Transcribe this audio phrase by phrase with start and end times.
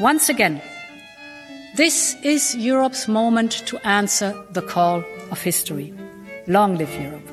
[0.00, 0.60] Once again,
[1.74, 5.92] this is Europe's moment to answer the call of history.
[6.44, 7.28] Long live Europe.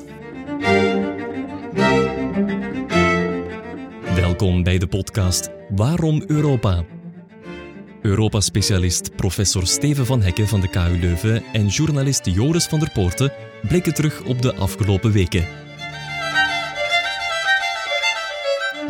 [4.16, 6.84] Welkom bij de podcast Waarom Europa?
[8.02, 13.31] Europa-specialist professor Steven van Hekken van de KU Leuven en journalist Joris van der Poorten
[13.68, 15.45] blikken terug op de afgelopen weken.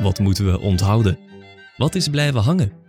[0.01, 1.19] Wat moeten we onthouden?
[1.75, 2.86] Wat is blijven hangen?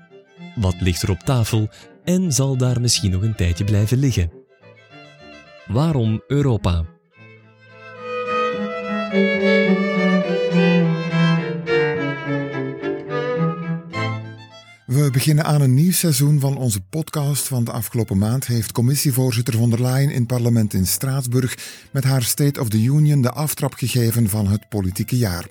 [0.61, 1.69] Wat ligt er op tafel
[2.05, 4.31] en zal daar misschien nog een tijdje blijven liggen?
[5.67, 6.85] Waarom Europa?
[14.87, 17.49] We beginnen aan een nieuw seizoen van onze podcast.
[17.49, 21.57] Van de afgelopen maand heeft commissievoorzitter von der Leyen in parlement in Straatsburg
[21.93, 25.47] met haar State of the Union de aftrap gegeven van het politieke jaar.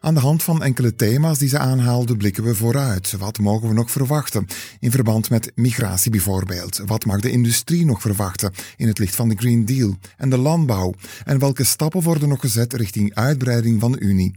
[0.00, 3.12] Aan de hand van enkele thema's die ze aanhaalde, blikken we vooruit.
[3.12, 4.46] Wat mogen we nog verwachten?
[4.80, 6.80] In verband met migratie bijvoorbeeld.
[6.86, 10.38] Wat mag de industrie nog verwachten in het licht van de Green Deal en de
[10.38, 10.94] landbouw?
[11.24, 14.34] En welke stappen worden nog gezet richting uitbreiding van de Unie?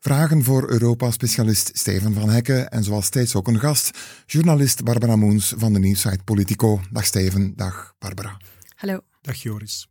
[0.00, 5.54] Vragen voor Europa-specialist Steven van Hekken en zoals steeds ook een gast, journalist Barbara Moens
[5.56, 6.80] van de nieuwsite Politico.
[6.90, 8.36] Dag Steven, dag Barbara.
[8.76, 9.00] Hallo.
[9.22, 9.88] Dag Joris.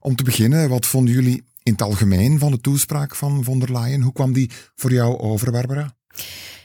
[0.00, 3.72] Om te beginnen, wat vonden jullie in het algemeen van de toespraak van von der
[3.72, 4.02] Leyen?
[4.02, 5.96] Hoe kwam die voor jou over, Barbara?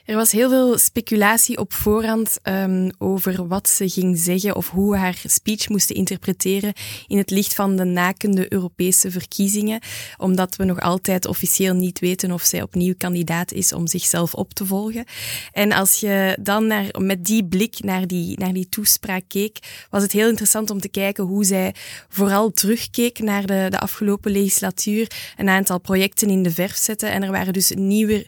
[0.09, 4.91] Er was heel veel speculatie op voorhand um, over wat ze ging zeggen of hoe
[4.91, 6.73] we haar speech moesten interpreteren
[7.07, 9.81] in het licht van de nakende Europese verkiezingen,
[10.17, 14.53] omdat we nog altijd officieel niet weten of zij opnieuw kandidaat is om zichzelf op
[14.53, 15.05] te volgen.
[15.51, 19.57] En als je dan naar, met die blik naar die, naar die toespraak keek,
[19.89, 21.73] was het heel interessant om te kijken hoe zij
[22.07, 27.23] vooral terugkeek naar de, de afgelopen legislatuur, een aantal projecten in de verf zette en
[27.23, 28.27] er waren dus nieuwe,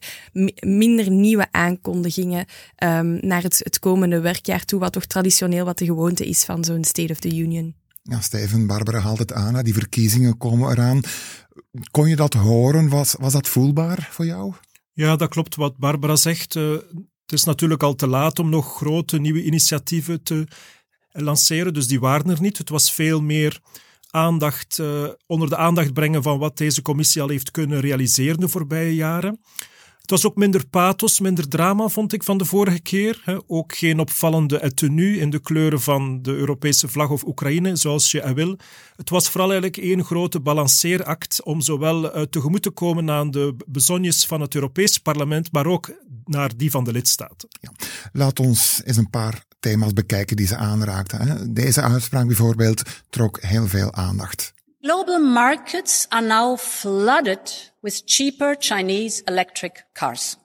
[0.59, 2.45] minder nieuwe aankondigingen aankondigingen
[2.83, 6.63] um, naar het, het komende werkjaar toe, wat toch traditioneel wat de gewoonte is van
[6.63, 7.75] zo'n State of the Union.
[8.03, 11.01] Ja, Steven, Barbara haalt het aan, die verkiezingen komen eraan.
[11.91, 12.89] Kon je dat horen?
[12.89, 14.53] Was, was dat voelbaar voor jou?
[14.93, 16.55] Ja, dat klopt wat Barbara zegt.
[16.55, 16.71] Uh,
[17.25, 20.47] het is natuurlijk al te laat om nog grote nieuwe initiatieven te
[21.11, 22.57] lanceren, dus die waren er niet.
[22.57, 23.59] Het was veel meer
[24.09, 28.47] aandacht, uh, onder de aandacht brengen van wat deze commissie al heeft kunnen realiseren de
[28.47, 29.39] voorbije jaren.
[30.01, 33.41] Het was ook minder pathos, minder drama, vond ik, van de vorige keer.
[33.47, 38.33] Ook geen opvallende tenue in de kleuren van de Europese vlag of Oekraïne, zoals je
[38.33, 38.57] wil.
[38.95, 43.55] Het was vooral eigenlijk één grote balanceeract om zowel eh, tegemoet te komen aan de
[43.67, 45.91] bezonjes van het Europees parlement, maar ook
[46.25, 47.49] naar die van de lidstaten.
[47.61, 47.71] Ja.
[48.13, 51.53] Laat ons eens een paar thema's bekijken die ze aanraakten.
[51.53, 54.53] Deze uitspraak bijvoorbeeld trok heel veel aandacht.
[54.83, 57.51] Global markets are now flooded
[57.83, 60.37] with cheaper Chinese electric cars.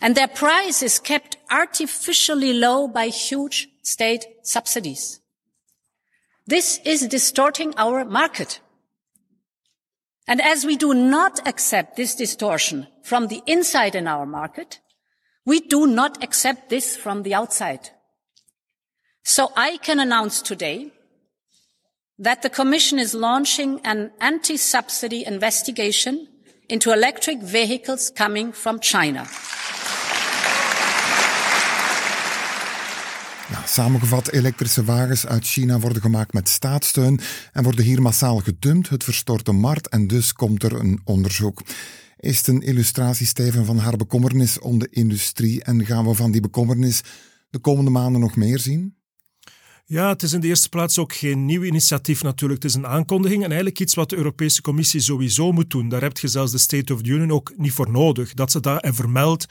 [0.00, 5.20] And their price is kept artificially low by huge state subsidies.
[6.46, 8.60] This is distorting our market.
[10.28, 14.78] And as we do not accept this distortion from the inside in our market,
[15.44, 17.90] we do not accept this from the outside.
[19.24, 20.92] So I can announce today
[22.22, 26.28] that the Commission is launching an anti-subsidy investigation
[26.66, 29.24] into electric vehicles coming from China.
[33.50, 37.20] Ja, samengevat, elektrische wagens uit China worden gemaakt met staatssteun
[37.52, 38.88] en worden hier massaal gedumpt.
[38.88, 41.62] Het verstoort de markt en dus komt er een onderzoek.
[42.16, 46.30] Is het een illustratie, Steven, van haar bekommernis om de industrie en gaan we van
[46.30, 47.00] die bekommernis
[47.50, 49.01] de komende maanden nog meer zien?
[49.92, 52.62] Ja, het is in de eerste plaats ook geen nieuw initiatief natuurlijk.
[52.62, 55.88] Het is een aankondiging en eigenlijk iets wat de Europese Commissie sowieso moet doen.
[55.88, 58.34] Daar heb je zelfs de State of the Union ook niet voor nodig.
[58.34, 59.46] Dat ze dat vermeldt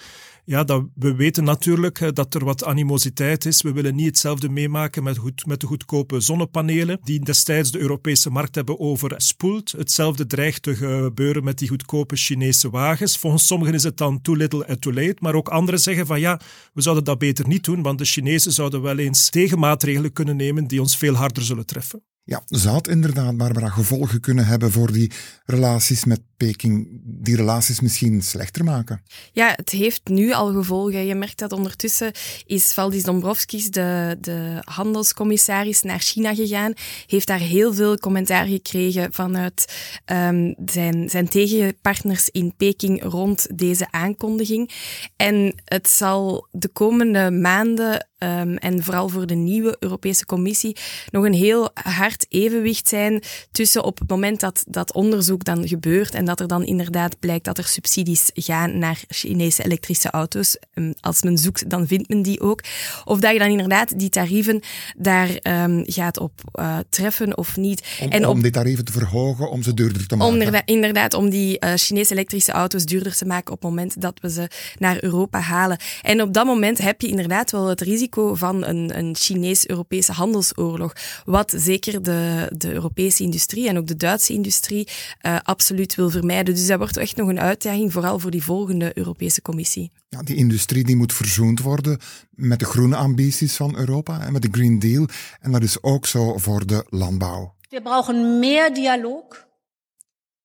[0.45, 0.65] ja,
[0.95, 3.61] we weten natuurlijk dat er wat animositeit is.
[3.61, 8.55] We willen niet hetzelfde meemaken met, met de goedkope zonnepanelen die destijds de Europese markt
[8.55, 9.71] hebben overspoeld.
[9.71, 13.17] Hetzelfde dreigt te gebeuren met die goedkope Chinese wagens.
[13.17, 16.19] Volgens sommigen is het dan too little and too late, maar ook anderen zeggen van
[16.19, 16.39] ja,
[16.73, 20.67] we zouden dat beter niet doen, want de Chinezen zouden wel eens tegenmaatregelen kunnen nemen
[20.67, 22.03] die ons veel harder zullen treffen.
[22.23, 25.11] Ja, zou het inderdaad, Barbara, gevolgen kunnen hebben voor die
[25.45, 29.03] relaties met Peking, die relaties misschien slechter maken?
[29.31, 31.05] Ja, het heeft nu al gevolgen.
[31.05, 32.11] Je merkt dat ondertussen
[32.45, 36.73] is Valdis Dombrovskis, de, de handelscommissaris, naar China gegaan,
[37.05, 39.73] heeft daar heel veel commentaar gekregen vanuit
[40.05, 44.71] um, zijn, zijn tegenpartners in Peking rond deze aankondiging.
[45.15, 50.75] En het zal de komende maanden um, en vooral voor de nieuwe Europese Commissie
[51.11, 56.13] nog een heel hard evenwicht zijn tussen op het moment dat dat onderzoek dan gebeurt
[56.13, 60.57] en dat er dan inderdaad blijkt dat er subsidies gaan naar Chinese elektrische auto's.
[60.73, 62.63] Ehm, als men zoekt, dan vindt men die ook.
[63.05, 64.61] Of dat je dan inderdaad die tarieven
[64.97, 67.97] daar um, gaat op uh, treffen of niet.
[68.01, 70.33] Om, en om die tarieven te verhogen, om ze duurder te maken.
[70.33, 74.01] Om inderdaad, inderdaad om die uh, Chinese elektrische auto's duurder te maken op het moment
[74.01, 74.47] dat we ze
[74.77, 75.77] naar Europa halen.
[76.01, 80.93] En op dat moment heb je inderdaad wel het risico van een, een Chinees-Europese handelsoorlog.
[81.25, 84.87] Wat zeker de, de Europese industrie en ook de Duitse industrie
[85.21, 86.55] uh, absoluut wil vermijden.
[86.55, 89.91] Dus dat wordt echt nog een uitdaging, vooral voor die volgende Europese Commissie.
[90.09, 91.99] Ja, die industrie die moet verzoend worden
[92.29, 95.05] met de groene ambities van Europa en met de Green Deal.
[95.39, 97.55] En dat is ook zo voor de landbouw.
[97.69, 99.47] We brauchen meer dialoog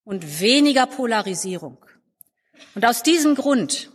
[0.05, 1.77] en weniger polarisering.
[2.75, 3.91] Und aus diesem Grund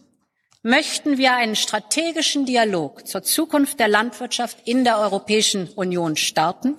[0.63, 6.75] möchten wir einen strategischen Dialog zur Zukunft der Landwirtschaft in der Europäischen Union starten.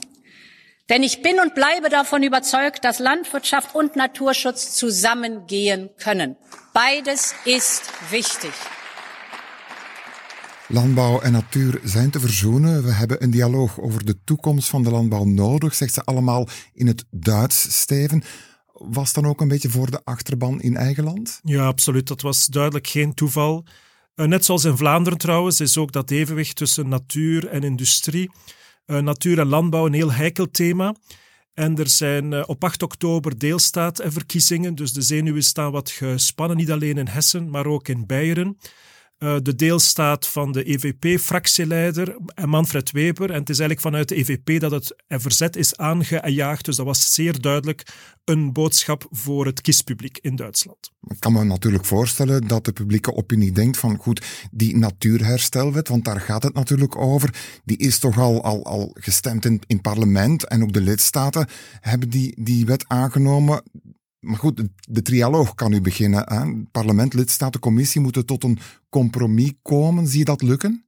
[0.89, 6.37] Denn ich bin und bleibe davon überzeugt, dass Landwirtschaft und Naturschutz zusammengehen können.
[6.73, 8.53] Beides ist wichtig.
[10.69, 12.85] Landbouw en natuur zijn te verzoenen.
[12.85, 16.87] We hebben een dialoog over de toekomst van de landbouw nodig, zegt ze allemaal in
[16.87, 18.23] het Duits, Steven.
[18.91, 21.41] Was dan ook een beetje voor de achterban in eigen land?
[21.43, 22.09] Ja, absoluut.
[22.09, 23.65] Dat was duidelijk geen toeval.
[24.15, 28.31] Uh, net zoals in Vlaanderen trouwens, is ook dat evenwicht tussen natuur en industrie
[28.87, 30.95] uh, natuur en landbouw een heel heikel thema.
[31.55, 36.71] En er zijn uh, op 8 oktober deelstaatverkiezingen, dus de zenuwen staan wat gespannen, niet
[36.71, 38.59] alleen in Hessen, maar ook in Beieren.
[39.23, 43.31] Uh, de deelstaat van de EVP-fractieleider Manfred Weber.
[43.31, 46.65] En het is eigenlijk vanuit de EVP dat het verzet is aangejaagd.
[46.65, 47.87] Dus dat was zeer duidelijk
[48.25, 50.91] een boodschap voor het kiespubliek in Duitsland.
[51.09, 56.05] Ik kan me natuurlijk voorstellen dat de publieke opinie denkt van goed, die natuurherstelwet, want
[56.05, 60.47] daar gaat het natuurlijk over, die is toch al, al, al gestemd in, in parlement
[60.47, 61.47] en ook de lidstaten
[61.81, 63.63] hebben die, die wet aangenomen.
[64.23, 66.33] Maar goed, de, trialoog kan nu beginnen.
[66.33, 66.63] Hè?
[66.71, 68.59] Parlement, lidstaten, commissie moeten tot een
[68.89, 70.07] compromis komen.
[70.07, 70.85] Zie je dat lukken?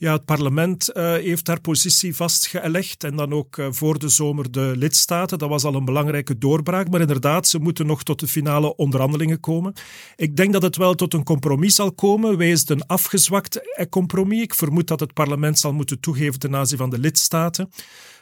[0.00, 4.50] Ja, het parlement uh, heeft haar positie vastgelegd en dan ook uh, voor de zomer
[4.50, 5.38] de lidstaten.
[5.38, 9.40] Dat was al een belangrijke doorbraak, maar inderdaad, ze moeten nog tot de finale onderhandelingen
[9.40, 9.72] komen.
[10.16, 12.36] Ik denk dat het wel tot een compromis zal komen.
[12.36, 14.42] Wees een afgezwakt eh, compromis.
[14.42, 17.70] Ik vermoed dat het parlement zal moeten toegeven ten aanzien van de lidstaten.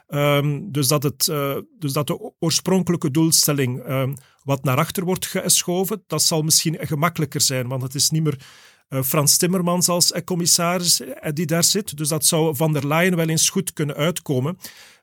[0.09, 1.33] Um, dus, dat het,
[1.79, 4.15] dus dat de oorspronkelijke doelstelling um,
[4.45, 8.39] wat naar achter wordt geschoven, dat zal misschien gemakkelijker zijn, want het is niet meer
[8.89, 11.01] Frans Timmermans als commissaris
[11.35, 11.97] die daar zit.
[11.97, 14.59] Dus dat zou van der Leyen wel eens goed kunnen uitkomen.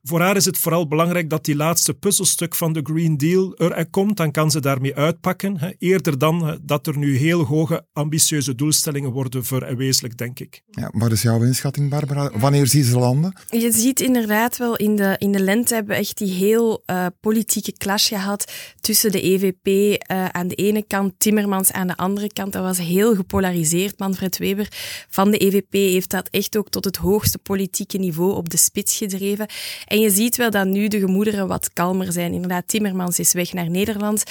[0.08, 3.90] Voor haar is het vooral belangrijk dat die laatste puzzelstuk van de Green Deal er
[3.90, 4.18] komt.
[4.18, 5.60] Dan kan ze daarmee uitpakken.
[5.60, 5.72] Hè.
[5.80, 10.62] Eerder dan dat er nu heel hoge, ambitieuze doelstellingen worden verwezenlijk, denk ik.
[10.70, 12.32] Ja, wat is jouw inschatting, Barbara?
[12.38, 13.34] Wanneer zie je ze landen?
[13.50, 17.06] Je ziet inderdaad wel, in de, in de lente hebben we echt die heel uh,
[17.20, 21.98] politieke clash gehad tussen de EVP uh, eh, aan de ene kant, Timmermans aan de
[21.98, 22.54] andere kant.
[22.54, 24.00] Dat was heel gepolariseerd.
[24.00, 24.68] Manfred Weber
[25.10, 28.98] van de EVP heeft dat echt ook tot het hoogste politieke niveau op de spits
[28.98, 29.48] gedreven.
[29.95, 32.34] En je ziet wel dat nu de gemoederen wat kalmer zijn.
[32.34, 34.24] Inderdaad, Timmermans is weg naar Nederland.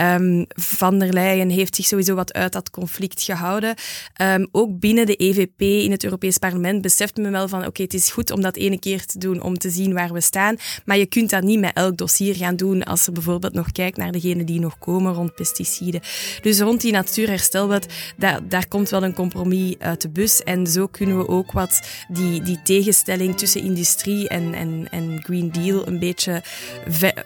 [0.00, 3.74] Um, Van der Leyen heeft zich sowieso wat uit dat conflict gehouden.
[4.22, 7.94] Um, ook binnen de EVP in het Europees Parlement beseft men wel van oké, het
[7.94, 10.56] is goed om dat ene keer te doen om te zien waar we staan.
[10.84, 13.96] Maar je kunt dat niet met elk dossier gaan doen als je bijvoorbeeld nog kijkt
[13.96, 16.00] naar degenen die nog komen rond pesticiden.
[16.42, 20.42] Dus rond die natuurherstelwet, daar, daar komt wel een compromis uit de bus.
[20.42, 25.50] En zo kunnen we ook wat die, die tegenstelling tussen industrie en, en, en Green
[25.52, 26.42] Deal een beetje,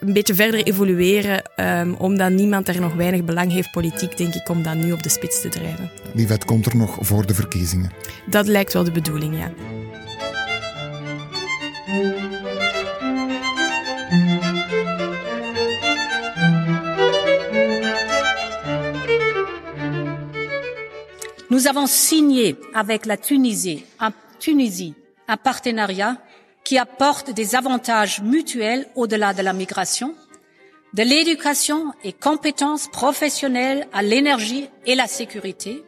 [0.01, 4.49] een beetje verder evolueren, um, omdat niemand er nog weinig belang heeft, politiek, denk ik,
[4.49, 5.91] om dat nu op de spits te drijven.
[6.15, 7.93] Die wet komt er nog voor de verkiezingen?
[8.27, 9.53] Dat lijkt wel de bedoeling, ja.
[21.49, 24.95] Nous avons signé avec la Tunisie un, Tunisie
[25.27, 26.19] un partenariat
[26.65, 30.15] qui apporte des avantages mutuels au-delà de la migration,
[30.95, 35.83] de l'éducation et compétences professionnelles à l'énergie et la sécurité.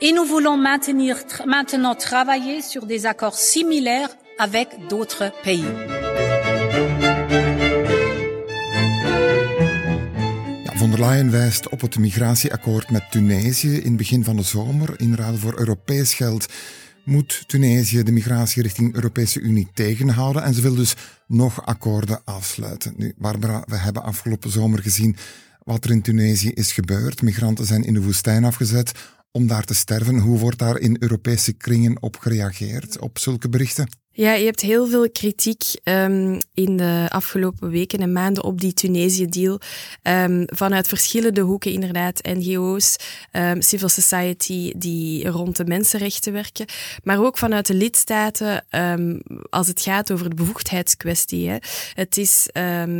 [0.00, 5.64] Et nous voulons maintenir, maintenant travailler sur des accords similaires avec d'autres pays.
[10.80, 15.14] Von der Leyen wijst op het migratieakkoord met Tunesië in begin van de zomer in
[15.14, 16.46] ruil voor Europees geld
[17.04, 20.94] moet Tunesië de migratie richting Europese Unie tegenhouden en ze wil dus
[21.26, 22.94] nog akkoorden afsluiten.
[22.96, 25.16] Nu, Barbara, we hebben afgelopen zomer gezien
[25.64, 27.22] wat er in Tunesië is gebeurd.
[27.22, 28.92] Migranten zijn in de woestijn afgezet
[29.32, 30.18] om daar te sterven.
[30.18, 33.88] Hoe wordt daar in Europese kringen op gereageerd, op zulke berichten?
[34.12, 38.72] Ja, je hebt heel veel kritiek um, in de afgelopen weken en maanden op die
[38.72, 39.58] Tunesië-deal.
[40.02, 42.22] Um, vanuit verschillende hoeken, inderdaad.
[42.22, 42.96] NGO's,
[43.30, 46.66] ehm, civil society die rond de mensenrechten werken.
[47.02, 48.64] Maar ook vanuit de lidstaten
[49.50, 51.48] als het gaat over de bevoegdheidskwestie.
[51.48, 51.56] Hè.
[51.94, 52.48] Het is,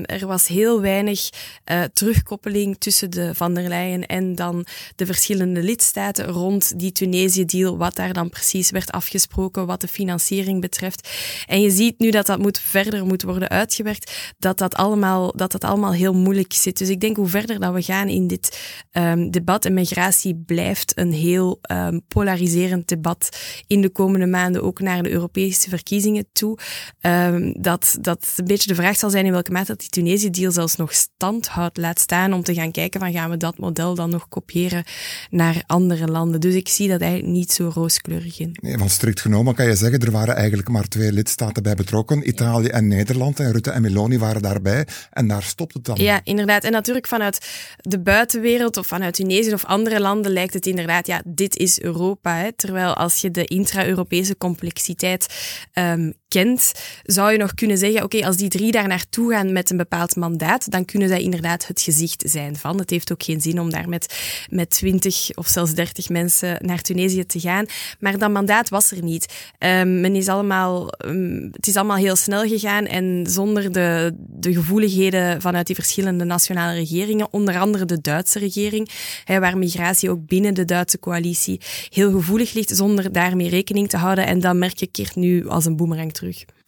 [0.03, 1.29] er was heel weinig
[1.71, 7.77] uh, terugkoppeling tussen de Van der Leyen en dan de verschillende lidstaten rond die Tunesië-deal.
[7.77, 11.00] Wat daar dan precies werd afgesproken, wat de financiering betreft.
[11.47, 15.53] En je ziet nu dat dat moet verder moet worden uitgewerkt, dat dat allemaal, dat
[15.53, 16.79] dat allemaal heel moeilijk zit.
[16.79, 18.59] Dus ik denk hoe verder dat we gaan in dit
[18.93, 23.29] um, debat, en migratie blijft een heel um, polariserend debat
[23.67, 26.59] in de komende maanden, ook naar de Europese verkiezingen toe,
[27.01, 30.53] um, dat, dat een beetje de vraag zal zijn in welke mate dat die Tunesië-deal
[30.53, 33.95] zelfs nog stand houdt, laat staan om te gaan kijken van gaan we dat model
[33.95, 34.85] dan nog kopiëren
[35.31, 36.41] naar andere landen.
[36.41, 38.57] Dus ik zie dat eigenlijk niet zo rooskleurig in.
[38.61, 42.29] Nee, van strikt genomen kan je zeggen, er waren eigenlijk maar twee lidstaten bij betrokken,
[42.29, 43.41] Italië en Nederland.
[43.41, 44.87] En Rutte en Meloni waren daarbij.
[45.11, 45.97] En daar stopt het dan.
[45.97, 46.65] Ja, inderdaad.
[46.65, 47.39] En natuurlijk vanuit
[47.77, 52.37] de buitenwereld of vanuit Tunesië of andere landen lijkt het inderdaad, ja, dit is Europa.
[52.37, 52.53] Hè.
[52.53, 55.27] Terwijl als je de intra-Europese complexiteit
[55.75, 56.73] um, kent,
[57.03, 60.17] zou je nog kunnen zeggen, oké, als die drie daar naartoe gaan met een bepaald
[60.17, 62.79] mandaat, dan kunnen zij inderdaad het gezicht zijn van.
[62.79, 64.15] Het heeft ook geen zin om daar met,
[64.51, 67.67] met 20 of zelfs 30 mensen naar Tunesië te gaan.
[67.99, 69.27] Maar dat mandaat was er niet.
[69.59, 74.53] Um, men is allemaal, um, het is allemaal heel snel gegaan en zonder de, de
[74.53, 78.91] gevoeligheden vanuit die verschillende nationale regeringen, onder andere de Duitse regering,
[79.25, 83.97] hè, waar migratie ook binnen de Duitse coalitie heel gevoelig ligt, zonder daarmee rekening te
[83.97, 84.27] houden.
[84.27, 86.13] En dat merk je keert nu als een boemerang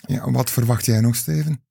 [0.06, 1.62] ja, wat verwacht jij nog, Steven?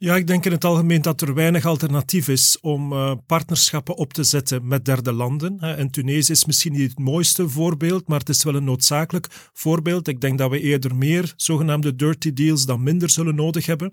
[0.00, 4.12] Ja, ik denk in het algemeen dat er weinig alternatief is om uh, partnerschappen op
[4.12, 5.58] te zetten met derde landen.
[5.60, 10.08] En Tunesië is misschien niet het mooiste voorbeeld, maar het is wel een noodzakelijk voorbeeld.
[10.08, 13.92] Ik denk dat we eerder meer zogenaamde dirty deals dan minder zullen nodig hebben.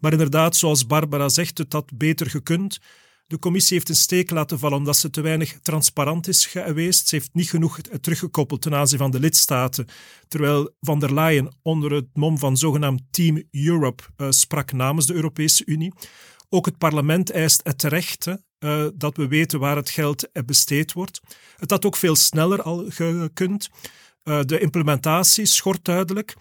[0.00, 2.78] Maar inderdaad, zoals Barbara zegt, het had beter gekund.
[3.26, 7.08] De commissie heeft een steek laten vallen omdat ze te weinig transparant is geweest.
[7.08, 9.86] Ze heeft niet genoeg teruggekoppeld ten aanzien van de lidstaten.
[10.28, 15.14] Terwijl van der Leyen onder het mom van zogenaamd Team Europe uh, sprak namens de
[15.14, 15.92] Europese Unie.
[16.48, 21.20] Ook het parlement eist het terecht uh, dat we weten waar het geld besteed wordt.
[21.56, 23.68] Het had ook veel sneller al gekund.
[24.22, 26.34] De implementatie schort duidelijk.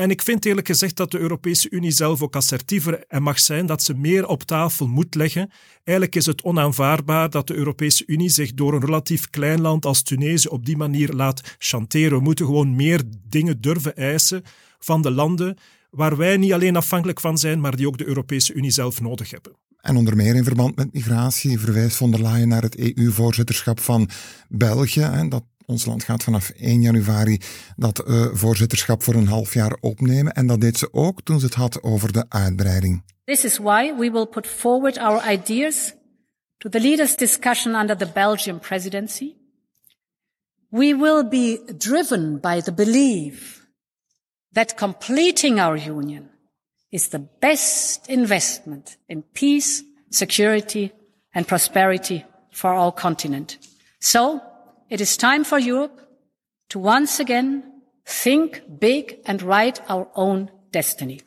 [0.00, 3.66] En ik vind eerlijk gezegd dat de Europese Unie zelf ook assertiever en mag zijn,
[3.66, 5.50] dat ze meer op tafel moet leggen.
[5.84, 10.02] Eigenlijk is het onaanvaardbaar dat de Europese Unie zich door een relatief klein land als
[10.02, 12.18] Tunesië op die manier laat chanteren.
[12.18, 14.42] We moeten gewoon meer dingen durven eisen
[14.78, 15.56] van de landen
[15.90, 19.30] waar wij niet alleen afhankelijk van zijn, maar die ook de Europese Unie zelf nodig
[19.30, 19.52] hebben.
[19.80, 24.08] En onder meer in verband met migratie verwijst von der Leyen naar het EU-voorzitterschap van
[24.48, 25.02] België.
[25.02, 27.40] En dat ons land gaat vanaf 1 januari
[27.76, 30.32] dat uh, voorzitterschap voor een half jaar opnemen.
[30.32, 33.02] En dat deed ze ook toen ze het had over de uitbreiding.
[33.24, 35.94] This is why we will put forward our ideas
[36.58, 39.34] to the leaders' discussion under the Belgian presidency.
[40.68, 43.66] We will be driven by the belief
[44.52, 46.30] that completing our union
[46.88, 50.92] is the best investment in peace, security
[51.34, 53.58] and prosperity for our continent.
[54.00, 54.40] So,
[54.90, 56.08] It is time for Europe
[56.66, 57.62] to once again
[58.22, 61.20] think big and write our own destiny.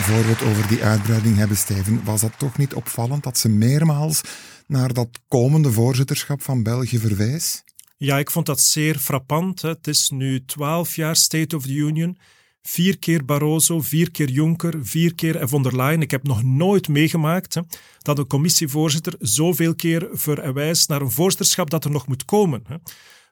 [0.00, 3.48] Voor we het over die uitbreiding hebben, Steven, was dat toch niet opvallend dat ze
[3.48, 4.20] meermaals
[4.66, 7.62] naar dat komende voorzitterschap van België verwijs?
[7.96, 9.62] Ja, ik vond dat zeer frappant.
[9.62, 12.18] Het is nu twaalf jaar State of the Union.
[12.62, 16.02] Vier keer Barroso, vier keer Juncker, vier keer von der Leyen.
[16.02, 17.60] Ik heb nog nooit meegemaakt hè,
[17.98, 22.62] dat een commissievoorzitter zoveel keer verwijst naar een voorzitterschap dat er nog moet komen.
[22.66, 22.76] Hè.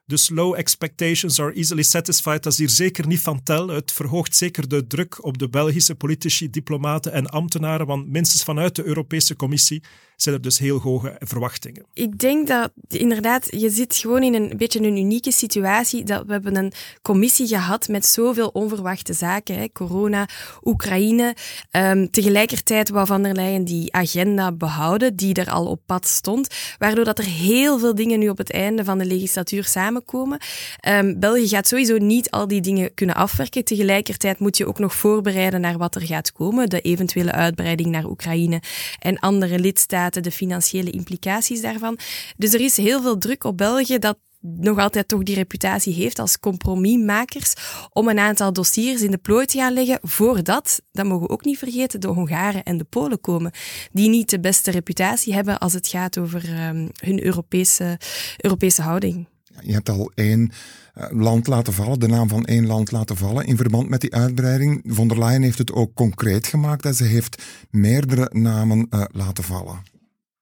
[0.05, 2.43] Dus low expectations are easily satisfied.
[2.43, 3.67] Dat is hier zeker niet van tel.
[3.67, 8.75] Het verhoogt zeker de druk op de Belgische politici, diplomaten en ambtenaren, want minstens vanuit
[8.75, 9.83] de Europese Commissie
[10.21, 11.85] zijn er dus heel hoge verwachtingen.
[11.93, 16.03] Ik denk dat inderdaad, je zit gewoon in een beetje een unieke situatie.
[16.03, 19.71] Dat we hebben een commissie gehad met zoveel onverwachte zaken.
[19.71, 20.27] Corona,
[20.63, 21.35] Oekraïne.
[21.71, 26.47] Um, tegelijkertijd wou Van der Leyen die agenda behouden, die er al op pad stond.
[26.77, 30.39] Waardoor dat er heel veel dingen nu op het einde van de legislatuur samenkomen.
[30.87, 33.63] Um, België gaat sowieso niet al die dingen kunnen afwerken.
[33.63, 36.69] Tegelijkertijd moet je ook nog voorbereiden naar wat er gaat komen.
[36.69, 38.61] De eventuele uitbreiding naar Oekraïne
[38.99, 41.97] en andere lidstaten de financiële implicaties daarvan.
[42.37, 46.19] Dus er is heel veel druk op België dat nog altijd toch die reputatie heeft
[46.19, 47.53] als compromismakers
[47.93, 51.45] om een aantal dossiers in de plooi te gaan leggen voordat, dat mogen we ook
[51.45, 53.51] niet vergeten, de Hongaren en de Polen komen,
[53.91, 57.99] die niet de beste reputatie hebben als het gaat over um, hun Europese,
[58.37, 59.27] Europese houding.
[59.61, 60.51] Je hebt al één
[60.93, 64.13] eh, land laten vallen, de naam van één land laten vallen in verband met die
[64.13, 64.81] uitbreiding.
[64.85, 69.43] Von der Leyen heeft het ook concreet gemaakt en ze heeft meerdere namen uh, laten
[69.43, 69.97] vallen.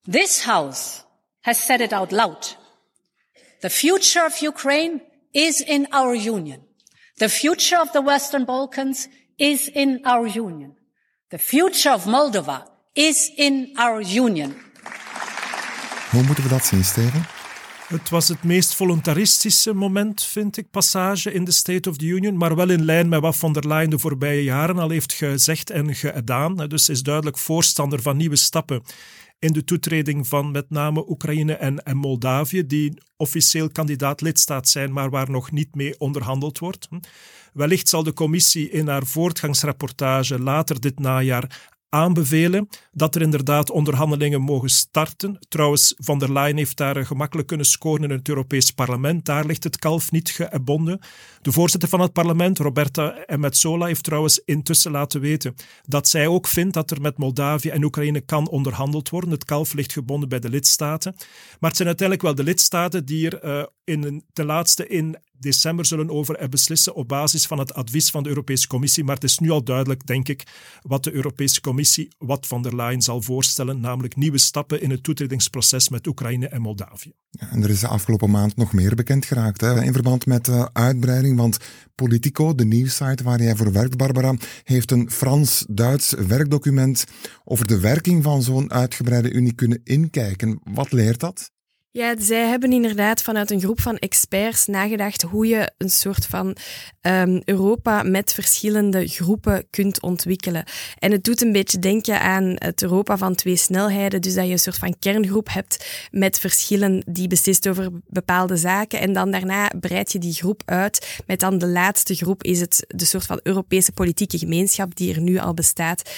[0.10, 1.04] This house
[1.42, 2.56] has said it out loud.
[3.60, 5.02] The future of Ukraine
[5.34, 6.62] is in our union.
[7.18, 10.78] The future of the Western Balkans is in our union.
[11.30, 12.64] The future of Moldova
[12.96, 14.56] is in our union.
[16.12, 17.26] Hoe moeten we dat zien, Steven?
[17.88, 22.38] Het was het meest voluntaristische moment, vind ik, passage in de State of the Union,
[22.38, 25.70] maar wel in lijn met wat von der Leyen de voorbije jaren al heeft gezegd
[25.70, 26.56] en gedaan.
[26.56, 28.84] Dus ze is duidelijk voorstander van nieuwe stappen
[29.40, 35.10] in de toetreding van met name Oekraïne en, Moldavië, die officieel kandidaat lidstaat zijn, maar
[35.10, 36.88] waar nog niet mee onderhandeld wordt.
[37.54, 44.42] Wellicht zal de commissie in haar voortgangsrapportage later dit najaar aanbevelen dat er inderdaad onderhandelingen
[44.42, 45.40] mogen starten.
[45.50, 49.26] Trouwens, van der Leyen heeft daar gemakkelijk kunnen scoren in het Europees Parlement.
[49.26, 51.00] Daar ligt het kalf niet gebonden.
[51.42, 56.48] De voorzitter van het parlement, Roberta Metsola, heeft trouwens intussen laten weten dat zij ook
[56.48, 59.32] vindt dat er met Moldavië en Oekraïne kan onderhandeld worden.
[59.32, 61.16] Het kalf ligt gebonden bij de lidstaten.
[61.60, 65.86] Maar het zijn uiteindelijk wel de lidstaten die er uh, in, ten laatste in december
[65.86, 69.04] zullen over beslissen op basis van het advies van de Europese Commissie.
[69.04, 70.44] Maar het is nu al duidelijk, denk ik,
[70.82, 75.04] wat de Europese Commissie, wat van der Leyen zal voorstellen, namelijk nieuwe stappen in het
[75.04, 77.14] toetredingsproces met Oekraïne en Moldavië.
[77.30, 80.46] Ja, en er is de afgelopen maand nog meer bekend geraakt hè, in verband met
[80.46, 81.58] de uitbreiding, want
[81.96, 87.06] Politico, de nieuwssite waar jij voor werkt, Barbara, heeft een Frans-Duits werkdocument
[87.44, 90.60] over de werking van zo'n uitgebreide Unie kunnen inkijken.
[90.64, 91.52] Wat leert dat?
[91.92, 96.56] Ja, zij hebben inderdaad vanuit een groep van experts nagedacht hoe je een soort van
[97.02, 100.64] um, Europa met verschillende groepen kunt ontwikkelen.
[101.00, 104.22] En het doet een beetje denken aan het Europa van twee snelheden.
[104.22, 109.00] Dus dat je een soort van kerngroep hebt met verschillen die beslist over bepaalde zaken.
[109.00, 111.22] En dan daarna breid je die groep uit.
[111.26, 115.22] Met dan de laatste groep is het de soort van Europese politieke gemeenschap die er
[115.22, 116.12] nu al bestaat.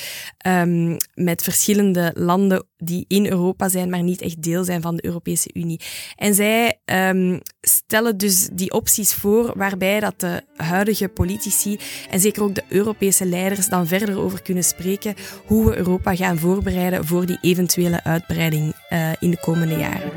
[0.48, 5.06] Um, met verschillende landen die in Europa zijn, maar niet echt deel zijn van de
[5.06, 5.80] Europese Unie.
[6.16, 12.44] En zij um, stellen dus die opties voor waarbij dat de huidige politici en zeker
[12.44, 15.16] ook de Europese leiders dan verder over kunnen spreken
[15.46, 20.12] hoe we Europa gaan voorbereiden voor die eventuele uitbreiding uh, in de komende jaren.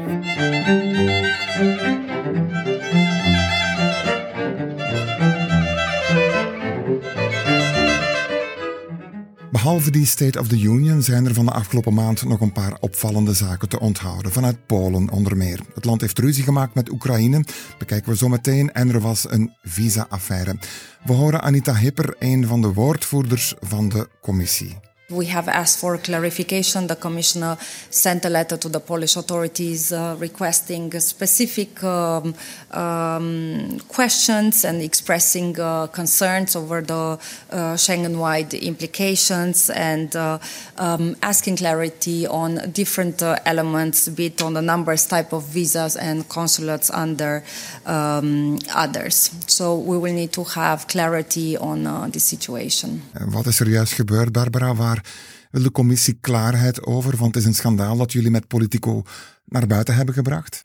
[9.63, 12.77] Behalve die State of the Union zijn er van de afgelopen maand nog een paar
[12.81, 14.33] opvallende zaken te onthouden.
[14.33, 15.61] Vanuit Polen onder meer.
[15.75, 17.45] Het land heeft ruzie gemaakt met Oekraïne,
[17.79, 18.73] bekijken we zo meteen.
[18.73, 20.57] En er was een visa-affaire.
[21.05, 24.92] We horen Anita Hipper, een van de woordvoerders van de commissie.
[25.11, 26.87] We have asked for clarification.
[26.87, 27.59] The Commissioner
[27.91, 32.35] sent a letter to the Polish authorities uh, requesting specific um,
[32.71, 37.19] um, questions and expressing uh, concerns over the
[37.51, 40.39] uh, Schengen wide implications and uh,
[40.79, 45.97] um, asking clarity on different uh, elements, be it on the numbers, type of visas,
[45.97, 47.45] and consulates under
[47.85, 49.31] um, others.
[49.47, 53.03] So we will need to have clarity on uh, the situation.
[53.31, 54.92] Wat er juist gebeurd, Barbara?
[54.93, 55.05] Waar
[55.51, 57.17] wil de commissie klaarheid over?
[57.17, 59.03] Want het is een schandaal dat jullie met Politico
[59.45, 60.61] naar buiten hebben gebracht.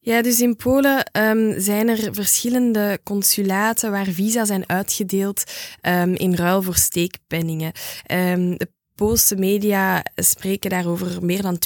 [0.00, 5.42] Ja, dus in Polen um, zijn er verschillende consulaten waar visa zijn uitgedeeld
[5.82, 7.72] um, in ruil voor steekpenningen.
[8.06, 11.58] De Poolse media spreken daarover meer dan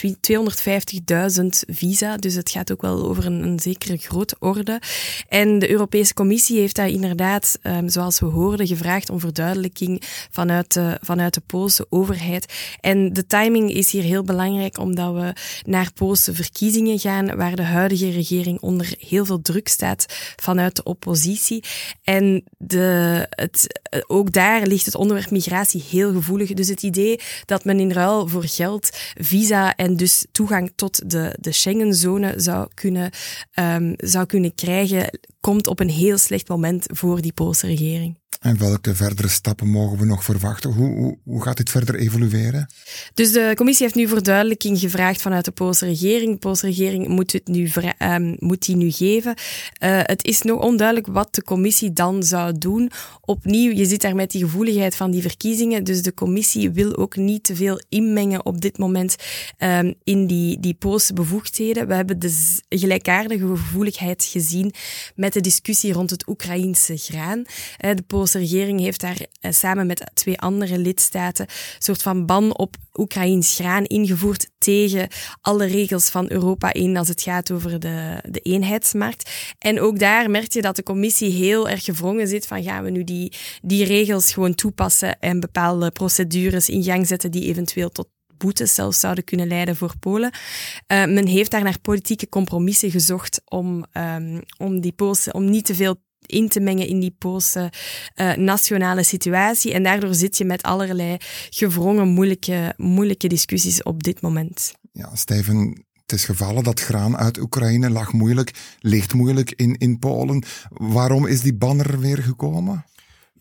[1.40, 2.16] 250.000 visa.
[2.16, 4.80] Dus het gaat ook wel over een, een zekere grote orde.
[5.28, 10.72] En de Europese Commissie heeft daar inderdaad, um, zoals we hoorden, gevraagd om verduidelijking vanuit
[10.72, 12.52] de, vanuit de Poolse overheid.
[12.80, 15.32] En de timing is hier heel belangrijk, omdat we
[15.64, 20.82] naar Poolse verkiezingen gaan, waar de huidige regering onder heel veel druk staat vanuit de
[20.82, 21.64] oppositie.
[22.02, 26.52] En de, het, ook daar ligt het onderwerp migratie heel gevoelig.
[26.52, 31.36] Dus het idee dat men in ruil voor geld visa en dus toegang tot de,
[31.40, 33.10] de Schengenzone zou kunnen,
[33.54, 38.20] um, zou kunnen krijgen, komt op een heel slecht moment voor die Poolse regering.
[38.40, 40.72] En welke verdere stappen mogen we nog verwachten?
[40.72, 42.66] Hoe, hoe, hoe, gaat dit verder evolueren?
[43.14, 46.32] Dus de commissie heeft nu verduidelijking gevraagd vanuit de Poolse regering.
[46.32, 49.34] De Poolse regering moet, het nu, um, moet die nu geven.
[49.34, 52.90] Uh, het is nog onduidelijk wat de commissie dan zou doen.
[53.20, 55.84] Opnieuw, je zit daar met die gevoeligheid van die verkiezingen.
[55.84, 59.16] Dus de commissie wil ook niet te veel inmengen op dit moment
[59.58, 61.86] um, in die, die Poolse bevoegdheden.
[61.88, 64.72] We hebben de gelijkaardige gevoeligheid gezien
[65.14, 67.44] met de discussie rond het Oekraïense graan.
[67.76, 72.76] De Poolse regering heeft daar samen met twee andere lidstaten een soort van ban op
[72.94, 75.08] Oekraïns graan ingevoerd tegen
[75.40, 79.30] alle regels van Europa in als het gaat over de, de eenheidsmarkt.
[79.58, 82.90] En ook daar merk je dat de commissie heel erg gevrongen zit van gaan we
[82.90, 88.08] nu die, die regels gewoon toepassen en bepaalde procedures in gang zetten die eventueel tot
[88.42, 90.32] boetes zelfs zouden kunnen leiden voor Polen.
[90.32, 95.64] Uh, men heeft daar naar politieke compromissen gezocht om, um, om, die Poolse, om niet
[95.64, 97.72] te veel in te mengen in die Poolse
[98.16, 99.72] uh, nationale situatie.
[99.72, 101.16] En daardoor zit je met allerlei
[101.50, 104.72] gevrongen, moeilijke, moeilijke discussies op dit moment.
[104.92, 108.50] Ja, Steven, het is gevallen dat graan uit Oekraïne lag moeilijk,
[108.80, 110.44] ligt moeilijk in, in Polen.
[110.68, 112.84] Waarom is die banner weer gekomen?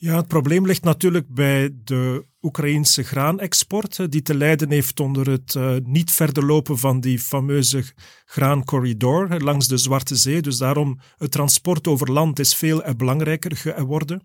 [0.03, 5.53] Ja, het probleem ligt natuurlijk bij de Oekraïnse graanexport, die te lijden heeft onder het
[5.57, 7.83] uh, niet verder lopen van die fameuze
[8.25, 10.41] graancorridor langs de Zwarte Zee.
[10.41, 14.23] Dus daarom het transport over land is veel belangrijker geworden.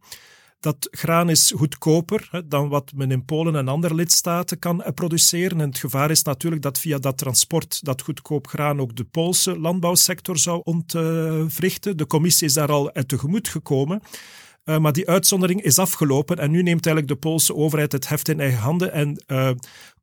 [0.61, 5.61] Dat graan is goedkoper hè, dan wat men in Polen en andere lidstaten kan produceren.
[5.61, 9.59] En het gevaar is natuurlijk dat via dat transport, dat goedkoop graan, ook de Poolse
[9.59, 11.97] landbouwsector zou ontwrichten.
[11.97, 14.03] De commissie is daar al tegemoet gekomen.
[14.67, 18.29] Uh, maar die uitzondering is afgelopen en nu neemt eigenlijk de Poolse overheid het heft
[18.29, 19.51] in eigen handen en uh,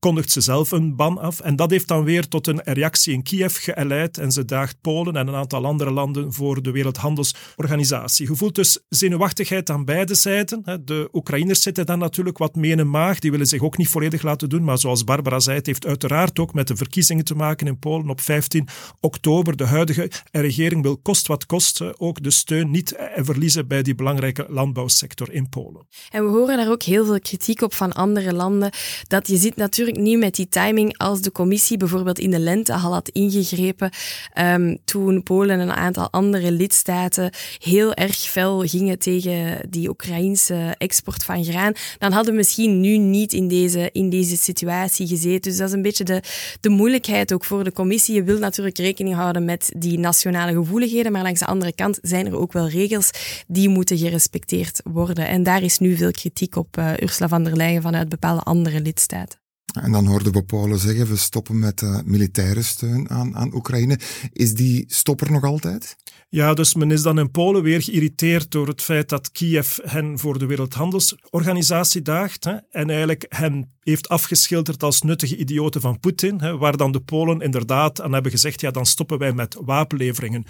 [0.04, 1.39] kondigt ze zelf een ban af.
[1.39, 5.16] En dat heeft dan weer tot een reactie in Kiev geleid en ze daagt Polen
[5.16, 8.28] en een aantal andere landen voor de Wereldhandelsorganisatie.
[8.30, 10.82] Je voelt dus zenuwachtigheid aan beide zijden.
[10.86, 14.22] De Oekraïners zitten dan natuurlijk wat mee in maag, die willen zich ook niet volledig
[14.22, 17.68] laten doen, maar zoals Barbara zei, het heeft uiteraard ook met de verkiezingen te maken
[17.68, 18.68] in Polen op 15
[19.00, 19.56] oktober.
[19.58, 24.46] De huidige regering wil kost wat kost ook de steun niet verliezen bij die belangrijke
[24.50, 25.88] landbouwsector in Polen.
[26.10, 28.72] En we horen daar ook heel veel kritiek op van andere landen,
[29.08, 32.73] dat je ziet natuurlijk niet met die timing als de commissie bijvoorbeeld in de lente
[32.73, 33.91] al had ingegrepen
[34.39, 40.75] um, toen Polen en een aantal andere lidstaten heel erg fel gingen tegen die Oekraïnse
[40.77, 45.41] export van graan, dan hadden we misschien nu niet in deze, in deze situatie gezeten.
[45.41, 46.21] Dus dat is een beetje de,
[46.60, 48.15] de moeilijkheid ook voor de commissie.
[48.15, 52.25] Je wilt natuurlijk rekening houden met die nationale gevoeligheden, maar langs de andere kant zijn
[52.25, 53.10] er ook wel regels
[53.47, 55.27] die moeten gerespecteerd worden.
[55.27, 58.82] En daar is nu veel kritiek op uh, Ursula van der Leyen vanuit bepaalde andere
[58.82, 59.42] lidstaten.
[59.74, 64.00] En dan hoorden we Polen zeggen, we stoppen met uh, militaire steun aan, aan Oekraïne.
[64.34, 65.96] Is die stopper nog altijd?
[66.30, 70.20] Ja, dus men is dan in Polen weer geïrriteerd door het feit dat Kiev hen
[70.20, 76.40] voor de Wereldhandelsorganisatie daagt hè, en eigenlijk hen heeft afgeschilderd als nuttige idioten van Poetin,
[76.40, 80.46] hè, waar dan de Polen inderdaad aan hebben gezegd, ja, dan stoppen wij met wapenleveringen.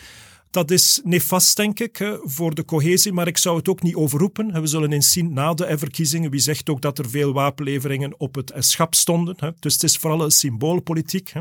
[0.54, 4.62] Dat is nefast, denk ik, voor de cohesie, maar ik zou het ook niet overroepen.
[4.62, 6.32] We zullen eens zien na de verkiezingen.
[6.32, 9.56] Wie zegt ook dat er veel wapenleveringen op het schap stonden.
[9.60, 11.32] Dus het is vooral een symboolpolitiek,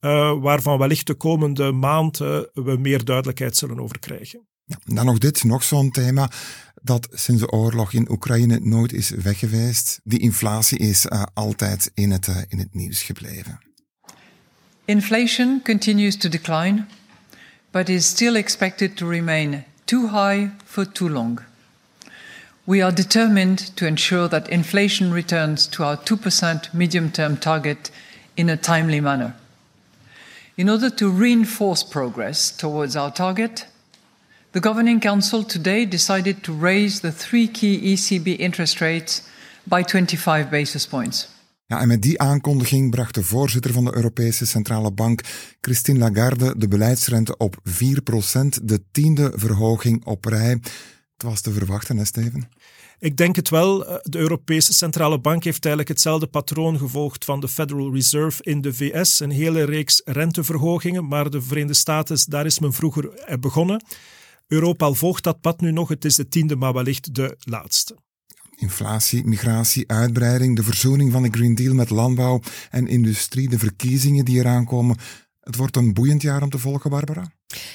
[0.00, 4.46] eh, waarvan wellicht de komende maand we meer duidelijkheid zullen over krijgen.
[4.64, 6.30] Ja, dan nog dit, nog zo'n thema
[6.82, 10.00] dat sinds de oorlog in Oekraïne nooit is weggeweest.
[10.04, 13.58] Die inflatie is uh, altijd in het, uh, in het nieuws gebleven.
[14.84, 16.84] Inflation continues to decline.
[17.72, 21.44] But is still expected to remain too high for too long.
[22.66, 27.90] We are determined to ensure that inflation returns to our 2% medium term target
[28.36, 29.34] in a timely manner.
[30.58, 33.66] In order to reinforce progress towards our target,
[34.52, 39.28] the Governing Council today decided to raise the three key ECB interest rates
[39.66, 41.28] by 25 basis points.
[41.70, 45.20] Ja, en met die aankondiging bracht de voorzitter van de Europese Centrale Bank,
[45.60, 47.70] Christine Lagarde, de beleidsrente op 4%,
[48.62, 50.48] de tiende verhoging op rij.
[50.48, 52.48] Het was te verwachten, hè, Steven?
[52.98, 53.78] Ik denk het wel.
[54.02, 58.74] De Europese Centrale Bank heeft eigenlijk hetzelfde patroon gevolgd van de Federal Reserve in de
[58.74, 59.20] VS.
[59.20, 63.84] Een hele reeks renteverhogingen, maar de Verenigde Staten, daar is men vroeger begonnen.
[64.46, 65.88] Europa volgt dat pad nu nog.
[65.88, 67.96] Het is de tiende, maar wellicht de laatste.
[68.60, 72.40] Inflatie, migratie, uitbreiding, de verzoening van de Green Deal met landbouw
[72.70, 74.96] en industrie, de verkiezingen die eraan komen.
[75.40, 77.30] Het wordt een boeiend jaar om te volgen, Barbara.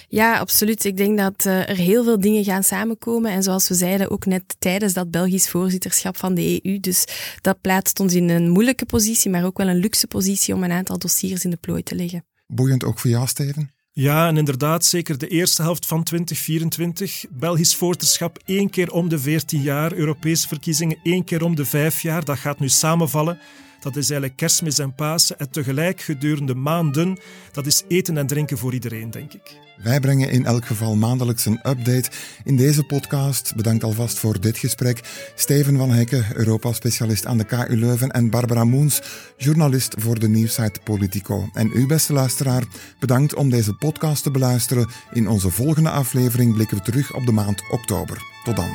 [0.08, 0.86] Ja, absoluut.
[0.86, 3.32] Ik denk dat uh, er heel veel dingen gaan samenkomen.
[3.32, 6.80] En zoals we zeiden, ook net tijdens dat Belgisch voorzitterschap van de EU.
[6.80, 7.06] Dus
[7.42, 10.72] dat plaatst ons in een moeilijke positie, maar ook wel een luxe positie om een
[10.72, 12.26] aantal dossiers in de plooi te leggen.
[12.48, 13.72] Boeiend ook voor jou, Steven?
[13.96, 17.26] Ja, en inderdaad, zeker de eerste helft van 2024.
[17.30, 19.94] Belgisch voorzitterschap één keer om de 14 jaar.
[19.94, 22.26] Europese verkiezingen één keer om de vijf jaar.
[22.26, 23.40] Dat gaat nu samenvallen.
[23.84, 25.40] Dat is eigenlijk kerstmis en Pasen.
[25.40, 27.18] En tegelijk gedurende maanden,
[27.52, 29.58] dat is eten en drinken voor iedereen, denk ik.
[29.84, 32.10] Wij brengen in elk geval maandelijks een update
[32.44, 33.56] in deze podcast.
[33.56, 35.00] Bedankt alvast voor dit gesprek.
[35.36, 39.02] Steven van Hekken, Europa-specialist aan de KU Leuven en Barbara Moens,
[39.38, 41.50] journalist voor de nieuwsite Politico.
[41.54, 42.64] En u, beste luisteraar,
[43.00, 44.88] bedankt om deze podcast te beluisteren.
[45.12, 48.22] In onze volgende aflevering blikken we terug op de maand oktober.
[48.44, 48.72] Tot dan.